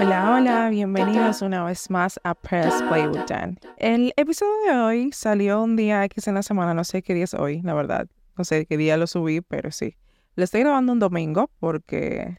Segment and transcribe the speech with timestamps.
[0.00, 3.58] Hola, hola, bienvenidos una vez más a Press Play with Dan.
[3.78, 7.24] El episodio de hoy salió un día X en la semana, no sé qué día
[7.24, 8.06] es hoy, la verdad.
[8.36, 9.96] No sé qué día lo subí, pero sí.
[10.36, 12.38] Lo estoy grabando un domingo porque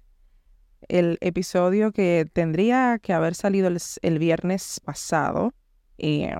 [0.87, 3.69] el episodio que tendría que haber salido
[4.01, 5.53] el, viernes pasado
[5.97, 6.33] eh,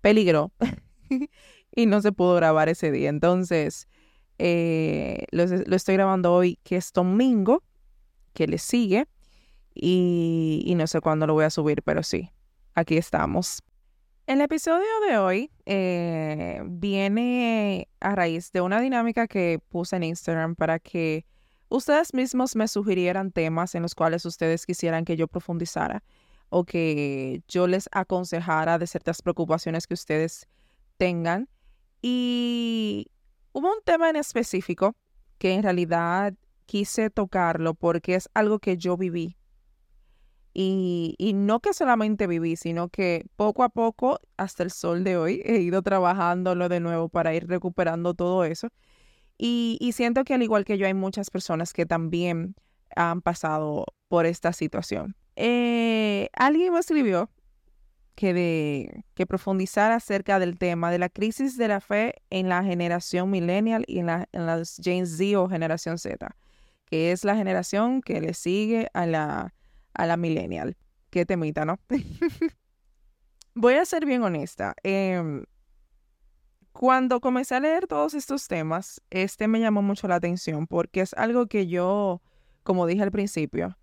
[0.00, 0.50] peligró
[1.76, 3.08] y no se pudo grabar ese día.
[3.08, 3.86] Entonces,
[4.38, 7.62] eh, lo, lo estoy grabando hoy, que es domingo,
[8.32, 9.06] que le sigue
[9.74, 12.30] y, no sé cuándo lo voy a subir, pero sí,
[12.74, 13.62] aquí estamos.
[14.26, 20.54] El episodio de hoy eh, viene a raíz de una dinámica que puse en Instagram
[20.54, 21.26] para que
[21.68, 26.04] ustedes mismos me sugirieran temas en los cuales ustedes quisieran que yo profundizara
[26.48, 30.48] o que yo les aconsejara de ciertas preocupaciones que ustedes
[30.96, 31.48] tengan.
[32.02, 33.06] Y
[33.52, 34.94] hubo un tema en específico
[35.38, 36.34] que en realidad
[36.66, 39.36] quise tocarlo porque es algo que yo viví
[40.52, 45.16] y, y, no que solamente viví, sino que poco a poco, hasta el sol de
[45.16, 48.68] hoy, he ido trabajándolo de nuevo para ir recuperando todo eso.
[49.38, 52.56] Y, y siento que al igual que yo, hay muchas personas que también
[52.96, 55.16] han pasado por esta situación.
[55.36, 57.30] Eh, alguien me escribió
[58.14, 62.62] que, de, que profundizara acerca del tema de la crisis de la fe en la
[62.62, 66.36] generación millennial y en, la, en Gen Z o generación Z,
[66.86, 69.54] que es la generación que le sigue a la
[69.94, 70.76] a la millennial.
[71.10, 71.78] Qué temita, ¿no?
[73.54, 74.74] Voy a ser bien honesta.
[74.82, 75.44] Em,
[76.72, 81.14] cuando comencé a leer todos estos temas, este me llamó mucho la atención porque es
[81.14, 82.22] algo que yo,
[82.62, 83.76] como dije al principio,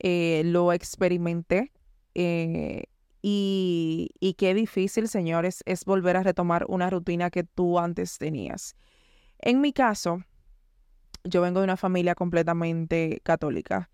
[0.00, 1.72] eh, lo experimenté
[2.14, 2.84] eh,
[3.22, 8.74] y, y, qué difícil, señores, es volver a retomar una rutina que tú antes tenías.
[9.38, 10.24] En mi caso,
[11.22, 13.91] yo vengo de una familia completamente católica.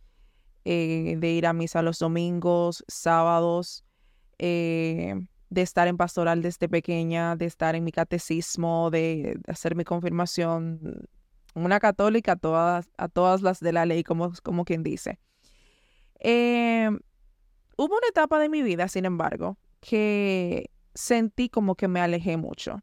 [0.70, 3.86] Eh, de ir a misa los domingos, sábados,
[4.38, 5.14] eh,
[5.48, 11.08] de estar en pastoral desde pequeña, de estar en mi catecismo, de, hacer mi confirmación.
[11.54, 15.18] Una católica a todas, a todas las de la ley, como, como quien dice.
[16.20, 16.90] Eh,
[17.78, 22.82] hubo una etapa de mi vida, sin embargo, que sentí como que me alejé mucho.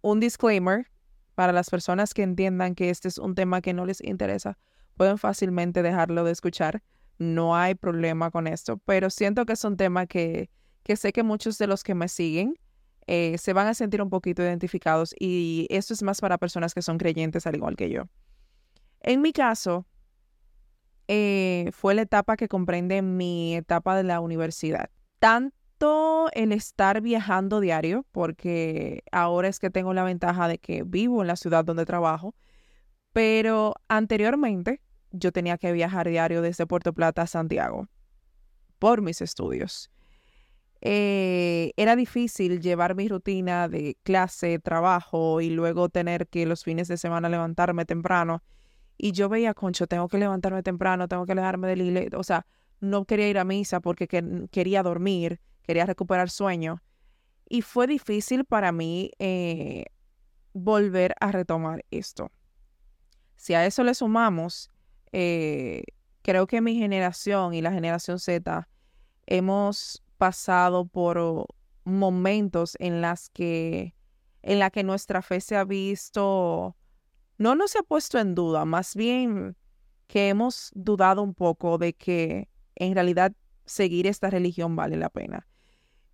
[0.00, 0.86] Un disclaimer
[1.34, 4.56] para las personas que entiendan que este es un tema que no les interesa
[4.98, 6.82] pueden fácilmente dejarlo de escuchar.
[7.18, 10.50] No hay problema con esto, pero siento que es un tema que,
[10.82, 12.54] que sé que muchos de los que me siguen
[13.06, 16.82] eh, se van a sentir un poquito identificados y esto es más para personas que
[16.82, 18.02] son creyentes al igual que yo.
[19.00, 19.86] En mi caso,
[21.06, 24.90] eh, fue la etapa que comprende mi etapa de la universidad.
[25.20, 31.22] Tanto el estar viajando diario, porque ahora es que tengo la ventaja de que vivo
[31.22, 32.34] en la ciudad donde trabajo,
[33.14, 37.88] pero anteriormente yo tenía que viajar diario desde Puerto Plata a Santiago
[38.78, 39.90] por mis estudios.
[40.80, 46.88] Eh, era difícil llevar mi rutina de clase, trabajo y luego tener que los fines
[46.88, 48.42] de semana levantarme temprano.
[48.96, 52.18] Y yo veía, concho, tengo que levantarme temprano, tengo que alejarme del iglesia.
[52.18, 52.46] O sea,
[52.80, 54.06] no quería ir a misa porque
[54.50, 56.82] quería dormir, quería recuperar sueño.
[57.48, 59.86] Y fue difícil para mí eh,
[60.52, 62.30] volver a retomar esto.
[63.36, 64.70] Si a eso le sumamos
[65.12, 65.82] eh,
[66.22, 68.68] creo que mi generación y la generación Z
[69.26, 71.46] hemos pasado por
[71.84, 73.94] momentos en las que
[74.42, 76.76] en la que nuestra fe se ha visto
[77.38, 79.56] no nos se ha puesto en duda, más bien
[80.08, 83.32] que hemos dudado un poco de que en realidad
[83.64, 85.46] seguir esta religión vale la pena.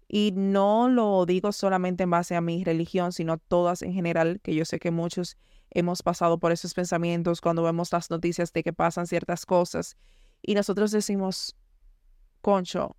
[0.06, 4.54] Y no lo digo solamente en base a mi religión, sino todas en general, que
[4.54, 5.38] yo sé que muchos
[5.70, 9.96] hemos pasado por esos pensamientos cuando vemos las noticias de que pasan ciertas cosas
[10.42, 11.56] y nosotros decimos,
[12.40, 12.96] concho,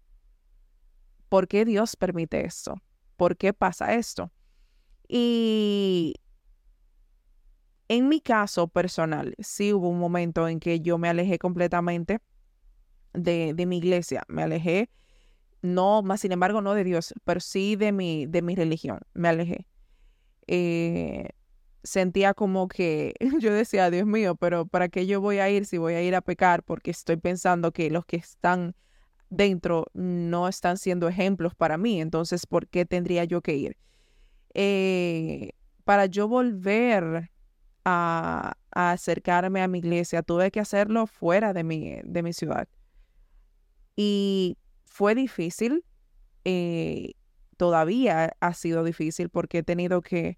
[1.29, 2.81] ¿por qué Dios permite esto?
[3.17, 4.31] ¿Por qué pasa esto?
[5.07, 6.15] Y
[7.87, 12.19] en mi caso personal, sí hubo un momento en que yo me alejé completamente
[13.13, 14.89] de, de mi iglesia, me alejé,
[15.61, 19.29] no, más sin embargo, no de Dios, pero sí de mi, de mi religión, me
[19.29, 19.67] alejé.
[20.47, 21.29] Eh,
[21.85, 25.77] sentía como que yo decía, Dios mío, pero ¿para qué yo voy a ir si
[25.77, 26.63] voy a ir a pecar?
[26.63, 28.75] Porque estoy pensando que los que están
[29.29, 33.77] dentro no están siendo ejemplos para mí, entonces, ¿por qué tendría yo que ir?
[34.53, 35.51] Eh,
[35.83, 37.31] para yo volver
[37.85, 42.67] a, acercarme a mi iglesia, tuve que hacerlo fuera de mi, de mi ciudad.
[43.95, 45.85] Y fue difícil,
[46.43, 47.13] eh,
[47.57, 50.37] todavía ha sido difícil porque he tenido que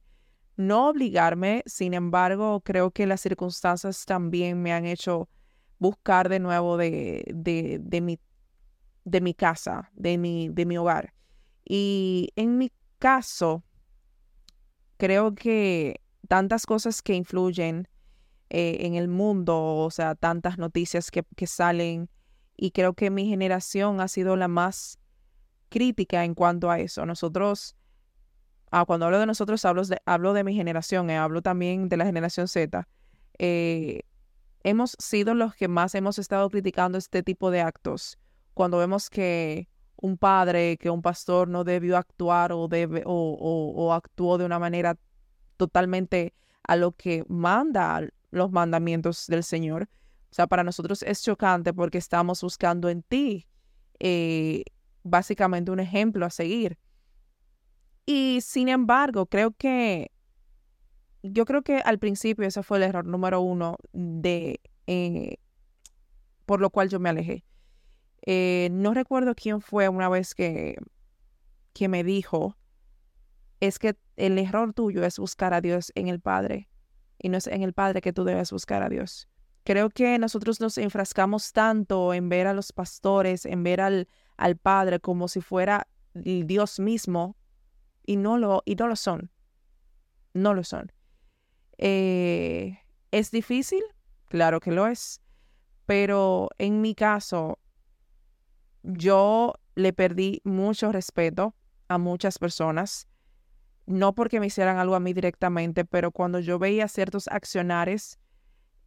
[0.58, 5.30] no obligarme, sin embargo, creo que las circunstancias también me han hecho
[5.80, 8.20] buscar de nuevo de, de, de, mi,
[9.06, 11.14] de mi casa, de mi, de mi hogar.
[11.64, 13.64] Y en mi caso,
[14.98, 17.88] creo que tantas cosas que influyen
[18.50, 22.10] eh, en el mundo, o sea, tantas noticias que, que salen,
[22.56, 25.00] y creo que mi generación ha sido la más
[25.70, 27.06] crítica en cuanto a eso.
[27.06, 27.76] Nosotros,
[28.72, 31.98] ah, cuando hablo de nosotros, hablo de, hablo de mi generación, eh, hablo también de
[31.98, 32.88] la generación Z.
[33.40, 34.02] Eh,
[34.64, 38.18] hemos sido los que más hemos estado criticando este tipo de actos.
[38.54, 39.68] Cuando vemos que
[39.98, 44.98] un padre, que un pastor no debió actuar o, debe, o, actuó de una manera
[45.58, 46.34] totalmente
[46.64, 49.90] a lo que manda los mandamientos del Señor.
[50.30, 53.48] O sea, para nosotros es chocante porque estamos buscando en ti
[54.00, 54.64] eh,
[55.04, 56.78] básicamente un ejemplo a seguir.
[58.10, 60.12] Y sin embargo, creo que
[61.24, 65.38] yo creo que al principio ese fue el error número uno de eh,
[66.46, 67.44] por lo cual yo me alejé.
[68.26, 70.78] Eh, no recuerdo quién fue una vez que,
[71.74, 72.56] que me dijo,
[73.60, 76.70] es que el error tuyo es buscar a Dios en el Padre
[77.20, 79.28] y no es en el Padre que tú debes buscar a Dios.
[79.66, 84.08] Creo que nosotros nos enfrascamos tanto en ver a los pastores, en ver al,
[84.38, 87.36] al Padre como si fuera Dios mismo
[88.08, 89.30] y no lo, y no lo son.
[90.34, 90.92] No lo son.
[91.78, 92.80] Eh,
[93.12, 93.84] ¿Es difícil?
[94.30, 95.22] Claro que lo es.
[95.86, 97.60] Pero en mi caso,
[98.82, 101.54] yo le perdí mucho respeto
[101.88, 103.08] a muchas personas.
[103.86, 108.20] No porque me hicieran algo a mí directamente, pero cuando yo veía ciertos accionares,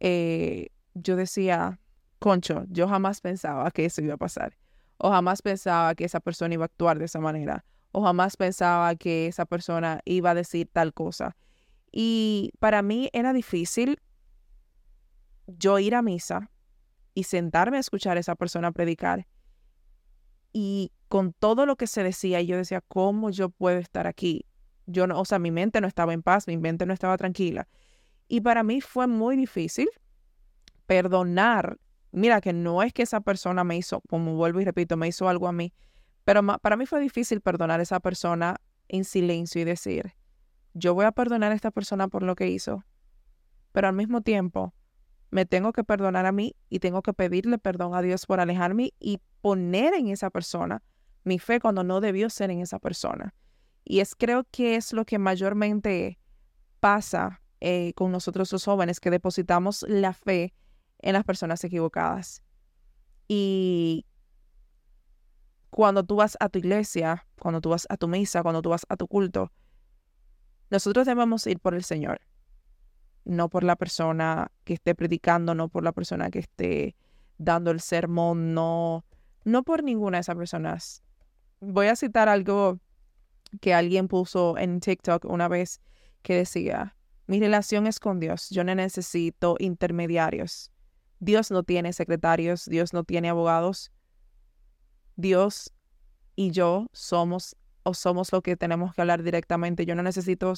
[0.01, 1.79] eh, yo decía,
[2.19, 4.57] concho, yo jamás pensaba que eso iba a pasar
[5.03, 8.95] o jamás pensaba que esa persona iba a actuar de esa manera, o jamás pensaba
[8.95, 11.35] que esa persona iba a decir tal cosa.
[11.91, 13.99] Y para mí era difícil
[15.47, 16.49] yo ir a misa
[17.13, 19.27] y sentarme a escuchar a esa persona predicar.
[20.53, 24.45] Y con todo lo que se decía, yo decía, ¿cómo yo puedo estar aquí?
[24.85, 27.67] Yo no, o sea, mi mente no estaba en paz, mi mente no estaba tranquila.
[28.27, 29.89] Y para mí fue muy difícil
[30.85, 31.77] perdonar
[32.11, 35.27] mira que no es que esa persona me hizo, como vuelvo y repito, me hizo
[35.27, 35.73] algo a mí,
[36.23, 40.13] pero para mí fue difícil perdonar a esa persona en silencio y decir,
[40.73, 42.83] yo voy a perdonar a esta persona por lo que hizo,
[43.71, 44.73] pero al mismo tiempo
[45.29, 48.93] me tengo que perdonar a mí y tengo que pedirle perdón a Dios por alejarme
[48.99, 50.83] y poner en esa persona
[51.23, 53.33] mi fe cuando no debió ser en esa persona.
[53.83, 56.19] Y es creo que es lo que mayormente
[56.79, 60.53] pasa eh, con nosotros los jóvenes, que depositamos la fe
[60.99, 62.43] en las personas equivocadas.
[63.27, 64.05] Y
[65.71, 68.85] cuando tú vas a tu iglesia, cuando tú vas a tu misa, cuando tú vas
[68.89, 69.51] a tu culto,
[70.69, 72.21] nosotros debemos ir por el Señor,
[73.23, 76.95] no por la persona que esté predicando, no por la persona que esté
[77.37, 79.05] dando el sermón, no,
[79.45, 81.03] no por ninguna de esas personas.
[81.61, 82.79] Voy a citar algo
[83.61, 85.81] que alguien puso en TikTok una vez
[86.21, 86.95] que decía,
[87.27, 90.69] mi relación es con Dios, yo no necesito intermediarios.
[91.19, 93.91] Dios no tiene secretarios, Dios no tiene abogados.
[95.15, 95.73] Dios
[96.35, 99.85] y yo somos o somos lo que tenemos que hablar directamente.
[99.85, 100.53] Yo no necesito,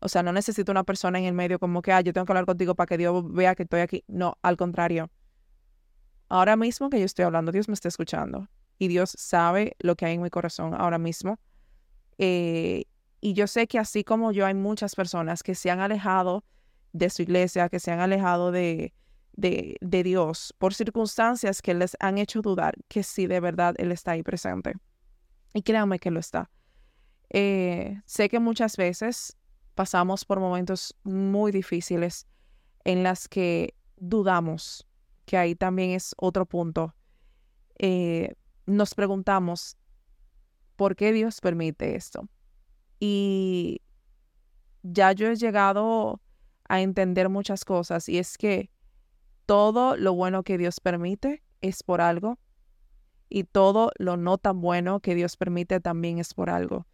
[0.00, 2.32] o sea, no necesito una persona en el medio como que, ah, yo tengo que
[2.32, 4.04] hablar contigo para que Dios vea que estoy aquí.
[4.06, 5.10] No, al contrario.
[6.28, 10.06] Ahora mismo que yo estoy hablando, Dios me está escuchando y Dios sabe lo que
[10.06, 11.38] hay en mi corazón ahora mismo.
[12.18, 12.84] Eh,
[13.20, 16.44] y yo sé que así como yo hay muchas personas que se han alejado
[16.92, 18.92] de su iglesia, que se han alejado de,
[19.38, 24.12] de, Dios por circunstancias que les han hecho dudar que sí de verdad Él está
[24.12, 24.74] ahí presente.
[25.54, 26.50] Y créanme que lo está.
[27.30, 29.36] Eh, sé que muchas veces
[29.74, 32.26] pasamos por momentos muy difíciles
[32.84, 34.86] en las que dudamos,
[35.24, 36.94] que ahí también es otro punto.
[37.78, 38.34] Eh,
[38.66, 39.76] nos preguntamos,
[40.74, 42.28] ¿por qué Dios permite esto?
[42.98, 43.82] Y
[44.82, 46.20] ya yo he llegado
[46.68, 48.70] a entender muchas cosas y es que
[49.48, 52.38] todo lo bueno que Dios permite es por algo
[53.30, 56.86] y todo lo no tan bueno que Dios permite también es por algo.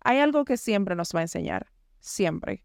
[0.00, 2.62] Hay algo que siempre nos va a enseñar, siempre.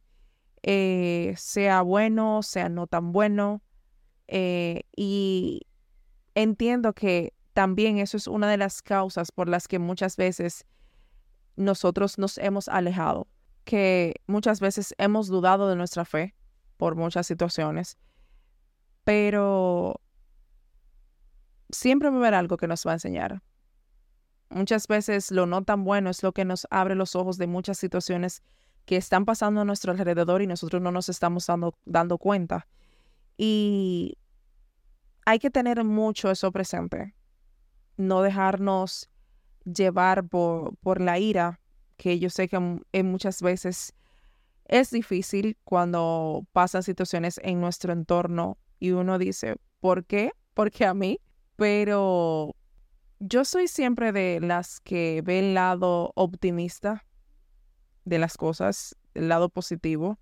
[0.63, 3.63] Eh, sea bueno, sea no tan bueno.
[4.27, 5.61] Eh, y
[6.35, 10.65] entiendo que también eso es una de las causas por las que muchas veces
[11.55, 13.29] nosotros nos hemos alejado,
[13.63, 16.35] que muchas veces hemos dudado de nuestra fe
[16.75, 17.97] por muchas situaciones
[19.03, 20.01] pero
[21.70, 23.41] siempre va a haber algo que nos va a enseñar.
[24.50, 27.77] Muchas veces lo no tan bueno es lo que nos abre los ojos de muchas
[27.77, 28.43] situaciones
[28.86, 32.67] que están pasando a nuestro alrededor y nosotros no nos estamos dando, dando cuenta.
[33.38, 34.17] Y
[35.25, 37.15] hay que tener mucho eso presente.
[37.96, 39.10] No dejarnos
[39.63, 41.62] llevar por, por la ira,
[41.96, 42.60] que yo sé que
[43.03, 43.93] muchas veces
[44.65, 50.31] es difícil cuando pasan situaciones en nuestro entorno y uno dice, ¿por qué?
[50.55, 51.19] Porque a mí.
[51.55, 52.55] Pero
[53.19, 57.05] yo soy siempre de las que ve el lado optimista
[58.05, 60.17] de las cosas, el lado positivo.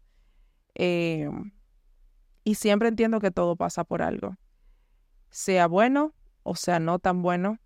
[0.76, 1.54] Em,
[2.44, 4.36] y siempre entiendo que todo pasa por algo.
[5.30, 6.14] Sea bueno
[6.44, 7.60] o sea no tan bueno,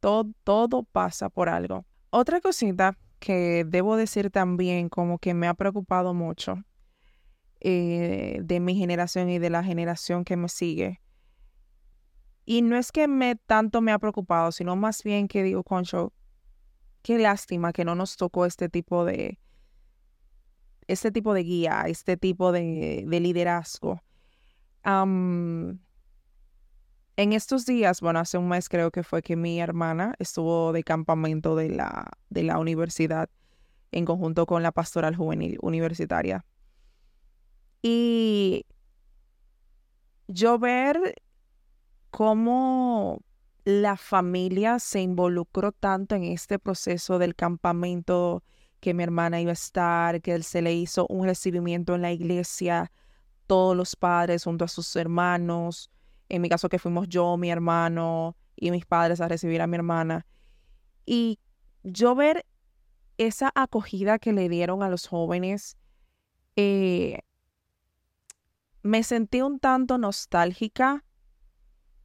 [0.00, 1.84] todo, todo pasa por algo.
[2.08, 6.64] Otra cosita que debo decir también como que me ha preocupado mucho
[7.66, 11.00] eh, de mi generación y de la generación que me sigue.
[12.44, 16.12] Y no es que me tanto me ha preocupado, sino más bien que digo, Concho,
[17.00, 19.38] qué lástima que no nos tocó este tipo de,
[20.88, 24.02] este tipo de guía, este tipo de, liderazgo.
[24.84, 25.80] En
[27.16, 31.56] estos días, bueno, hace un mes creo que fue que mi hermana estuvo de campamento
[31.56, 33.30] de la, de la universidad
[33.90, 36.44] en conjunto con la pastoral juvenil universitaria.
[37.86, 38.64] Y
[40.26, 41.16] yo ver
[42.10, 43.20] cómo
[43.64, 48.42] la familia se involucró tanto en este proceso del campamento
[48.80, 52.10] que mi hermana iba a estar, que él se le hizo un recibimiento en la
[52.10, 52.90] iglesia,
[53.46, 55.90] todos los padres junto a sus hermanos,
[56.30, 59.76] en mi caso que fuimos yo, mi hermano y mis padres a recibir a mi
[59.76, 60.24] hermana.
[61.04, 61.38] Y
[61.82, 62.46] yo ver
[63.18, 65.76] esa acogida que le dieron a los jóvenes,
[66.56, 67.20] eh,
[68.84, 71.04] me sentí un tanto nostálgica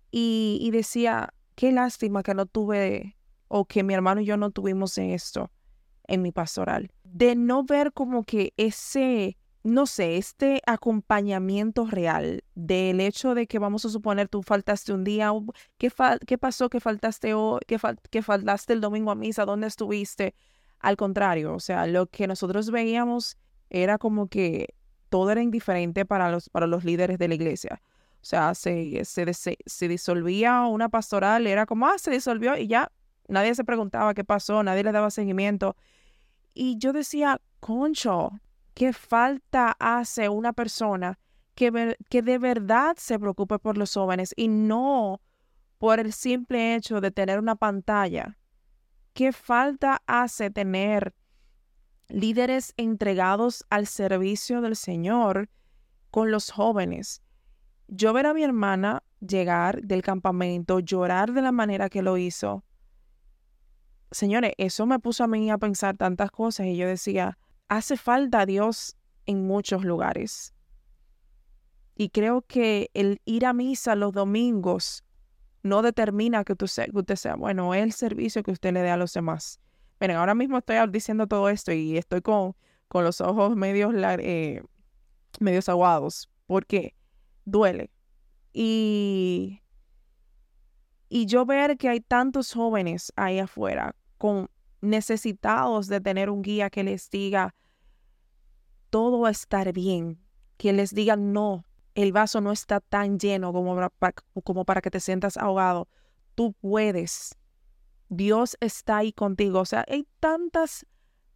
[0.10, 3.16] y, y, decía, qué lástima que no tuve
[3.48, 5.52] o que mi hermano y yo no tuvimos esto
[6.08, 6.90] en mi pastoral.
[7.04, 13.60] De no ver como que ese no sé, este acompañamiento real del hecho de que
[13.60, 15.32] vamos a suponer tú faltaste un día,
[15.78, 15.92] ¿qué,
[16.26, 17.78] qué pasó que faltaste hoy, que,
[18.10, 20.34] que faltaste el domingo a misa, dónde estuviste?
[20.80, 23.38] Al contrario, o sea, lo que nosotros veíamos
[23.70, 24.76] era como que
[25.10, 27.82] todo era indiferente para los, para los líderes de la iglesia.
[28.22, 32.92] O sea, se, se, se disolvía una pastoral, era como, ah, se disolvió y ya
[33.28, 35.76] nadie se preguntaba qué pasó, nadie le daba seguimiento.
[36.54, 38.32] Y yo decía, concho,
[38.80, 41.20] ¿Qué falta hace una persona
[41.54, 45.20] que, que de verdad se preocupe por los jóvenes y no
[45.78, 48.38] por el simple hecho de tener una pantalla?
[49.14, 51.14] ¿Qué falta hace tener
[52.10, 55.50] líderes entregados al servicio del Señor
[56.12, 57.22] con los jóvenes?
[57.88, 62.64] Yo ver a mi hermana llegar del campamento, llorar de la manera que lo hizo.
[64.12, 67.38] Señores, eso me puso a mí a pensar tantas cosas y yo decía,
[67.68, 70.54] hace falta Dios en muchos lugares.
[71.96, 75.04] Y creo que el ir a misa los domingos
[75.64, 79.14] no determina que, usted sea bueno, es el servicio que usted le dé a los
[79.14, 79.60] demás.
[80.00, 82.56] Miren, ahora mismo estoy diciendo todo esto y estoy con,
[82.88, 84.64] con los ojos medios, eh,
[85.40, 86.96] medios aguados, porque
[87.46, 87.92] duele.
[88.54, 89.62] Y,
[91.10, 94.50] y yo ver que hay tantos jóvenes ahí afuera con
[94.82, 97.56] necesitados de tener un guía que les diga,
[98.90, 100.20] todo va a estar bien,
[100.58, 101.66] que les diga, no,
[101.96, 104.14] el vaso no está tan lleno como para,
[104.44, 105.88] como para que te sientas ahogado.
[106.36, 107.38] Tú puedes.
[108.10, 109.60] Dios está ahí contigo.
[109.60, 110.86] O sea, hay tantas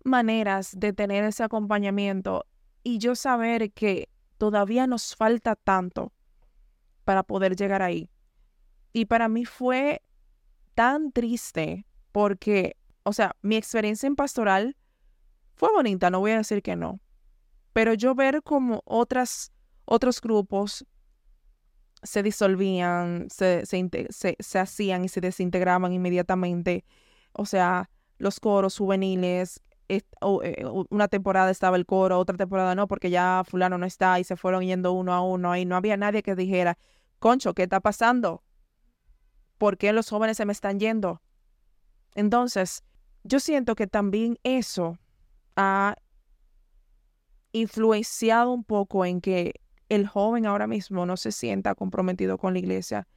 [0.03, 2.45] maneras de tener ese acompañamiento
[2.83, 6.11] y yo saber que todavía nos falta tanto
[7.05, 8.09] para poder llegar ahí.
[8.91, 10.01] Y para mí fue
[10.75, 14.77] tan triste porque o sea, mi experiencia en pastoral
[15.55, 16.99] fue bonita, no voy a decir que no,
[17.73, 19.51] pero yo ver como otras,
[19.85, 20.85] otros grupos
[22.03, 26.86] se disolvían, se, se, hacían y se desintegraban inmediatamente,
[27.31, 30.01] o sea, los coros juveniles, eh,
[30.89, 34.36] una temporada estaba el coro, otra temporada no, porque ya fulano no está y se
[34.36, 36.77] fueron yendo uno a uno y no había nadie que dijera,
[37.19, 38.43] concho, ¿qué está pasando?
[39.57, 41.22] ¿Por qué los jóvenes se me están yendo?
[42.15, 42.83] Entonces,
[43.24, 44.98] yo siento que también eso
[45.55, 45.95] ha
[47.51, 52.59] influenciado un poco en que el joven ahora mismo no se sienta comprometido con la
[52.59, 53.07] iglesia.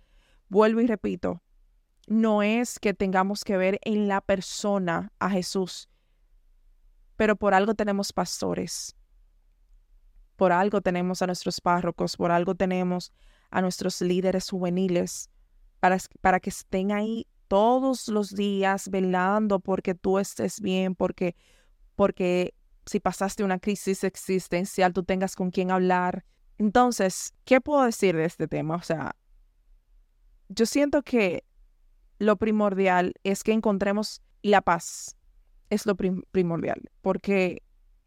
[0.49, 1.42] Vuelvo y repito,
[2.06, 5.88] no es que tengamos que ver en la persona a Jesús,
[7.16, 8.94] pero por algo tenemos pastores,
[10.37, 13.12] por algo tenemos a nuestros párrocos, por algo tenemos
[13.50, 15.30] a nuestros líderes juveniles,
[15.80, 21.37] para, para que estén ahí todos los días velando porque tú estés bien, porque,
[21.94, 22.54] porque
[22.87, 26.25] si pasaste una crisis existencial, tú tengas con quién hablar.
[26.58, 28.76] Entonces, ¿qué puedo decir de este tema?
[28.76, 29.14] O sea,
[30.48, 31.44] yo siento que
[32.18, 35.16] lo primordial es que encontremos la paz.
[35.68, 37.62] Es lo primordial, porque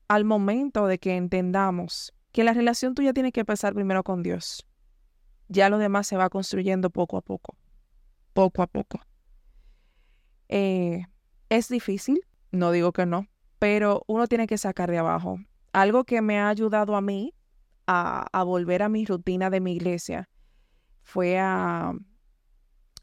[0.07, 4.65] al momento de que entendamos que la relación tuya tiene que empezar primero con Dios,
[5.49, 7.55] ya lo demás se va construyendo poco a poco,
[8.33, 9.01] poco a poco.
[10.47, 11.05] Eh,
[11.49, 13.27] es difícil, no digo que no,
[13.59, 15.39] pero uno tiene que sacar de abajo.
[15.73, 17.33] Algo que me ha ayudado a mí
[17.91, 20.29] a, volver a mi rutina de mi iglesia
[21.01, 21.91] fue a,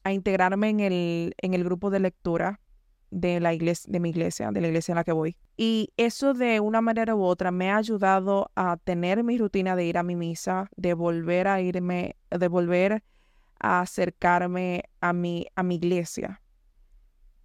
[0.05, 2.61] a integrarme en el, en el grupo de lectura
[3.11, 5.37] de la iglesia, de mi iglesia, de la iglesia en la que voy.
[5.57, 9.87] Y eso de una manera u otra me ha ayudado a tener mi rutina de
[9.87, 13.03] ir a mi misa, de volver a irme, de volver
[13.59, 16.43] a acercarme a mi, a mi iglesia.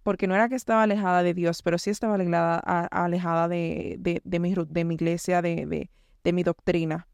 [0.04, 4.20] Porque no era que estaba alejada de Dios, pero sí estaba alejada, alejada de, de,
[4.24, 5.90] de, mi, de mi iglesia, de,
[6.22, 7.08] de mi doctrina.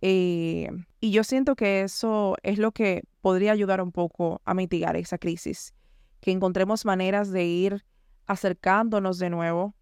[0.00, 0.68] Y
[1.00, 5.74] yo siento que eso es lo que podría ayudar un poco a mitigar esa crisis,
[6.20, 7.84] que encontremos maneras de ir
[8.26, 9.74] acercándonos de nuevo,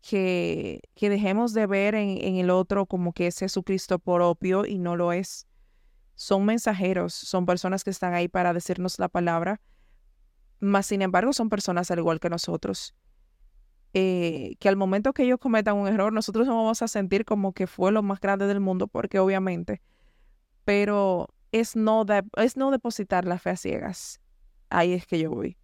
[0.00, 4.78] que, que dejemos de ver en, en el otro como que es Jesucristo propio y
[4.78, 5.46] no lo es.
[6.14, 9.60] Son mensajeros, son personas que están ahí para decirnos la palabra,
[10.60, 12.94] mas sin embargo son personas al igual que nosotros
[13.98, 17.54] eh, que al momento que ellos cometan un error, nosotros nos vamos a sentir como
[17.54, 19.80] que fue lo más grande del mundo, porque obviamente,
[20.66, 22.04] pero es no,
[22.36, 24.20] es no depositar la fe a ciegas.
[24.68, 25.56] Ahí es que yo voy.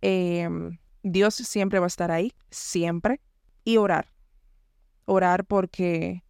[0.00, 3.20] Em, Dios siempre va a estar ahí, siempre,
[3.62, 4.08] y orar.
[5.04, 6.24] Orar porque,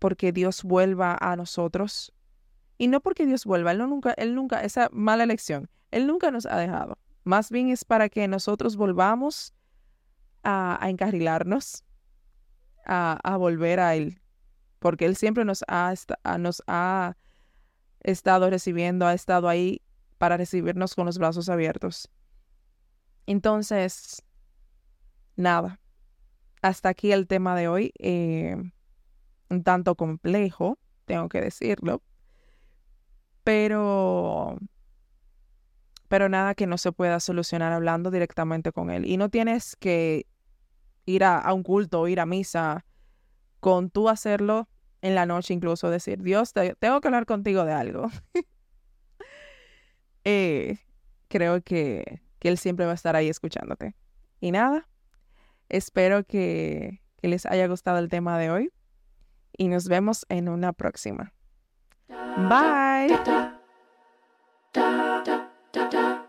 [0.00, 2.12] porque Dios vuelva a nosotros.
[2.78, 6.46] Y no porque Dios vuelva, Él, nunca, Él nunca, esa mala elección, Él nunca nos
[6.46, 6.98] ha dejado.
[7.22, 9.54] Más bien es para que nosotros volvamos
[10.42, 11.84] a, encarrilarnos,
[12.84, 14.20] a, volver a Él,
[14.78, 15.94] porque Él siempre nos ha,
[16.38, 17.16] nos ha
[18.00, 19.82] estado recibiendo, ha estado ahí
[20.18, 22.10] para recibirnos con los brazos abiertos.
[23.26, 24.22] Entonces,
[25.36, 25.80] nada,
[26.60, 28.56] hasta aquí el tema de hoy, eh,
[29.48, 32.02] un tanto complejo, tengo que decirlo,
[33.44, 34.58] pero
[36.12, 39.06] pero nada que no se pueda solucionar hablando directamente con él.
[39.06, 40.26] Y no tienes que
[41.06, 42.84] ir a, un culto o ir a misa,
[43.60, 44.68] con tú hacerlo
[45.00, 48.10] en la noche incluso, decir, Dios, tengo que hablar contigo de algo.
[50.24, 50.78] Eh,
[51.26, 53.96] creo que, que Él siempre va a estar ahí escuchándote.
[54.38, 54.88] Y nada,
[55.68, 58.70] espero que, que les haya gustado el tema de hoy
[59.56, 61.32] y nos vemos en una próxima.
[62.36, 63.18] Bye.
[65.92, 66.21] da.